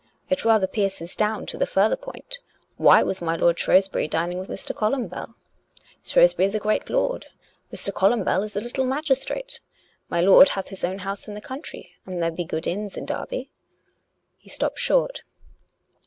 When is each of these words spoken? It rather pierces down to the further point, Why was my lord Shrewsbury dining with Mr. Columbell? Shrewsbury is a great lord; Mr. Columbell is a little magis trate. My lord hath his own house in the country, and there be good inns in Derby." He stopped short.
It 0.31 0.43
rather 0.43 0.65
pierces 0.65 1.15
down 1.15 1.45
to 1.45 1.59
the 1.59 1.67
further 1.67 1.95
point, 1.95 2.39
Why 2.77 3.03
was 3.03 3.21
my 3.21 3.35
lord 3.35 3.59
Shrewsbury 3.59 4.07
dining 4.07 4.39
with 4.39 4.49
Mr. 4.49 4.75
Columbell? 4.75 5.35
Shrewsbury 6.03 6.47
is 6.47 6.55
a 6.55 6.59
great 6.59 6.89
lord; 6.89 7.27
Mr. 7.71 7.93
Columbell 7.93 8.43
is 8.43 8.55
a 8.55 8.61
little 8.61 8.87
magis 8.87 9.23
trate. 9.23 9.59
My 10.09 10.19
lord 10.19 10.49
hath 10.57 10.69
his 10.69 10.83
own 10.83 10.97
house 11.05 11.27
in 11.27 11.35
the 11.35 11.39
country, 11.39 11.91
and 12.07 12.19
there 12.23 12.31
be 12.31 12.45
good 12.45 12.65
inns 12.65 12.97
in 12.97 13.05
Derby." 13.05 13.51
He 14.39 14.49
stopped 14.49 14.79
short. 14.79 15.21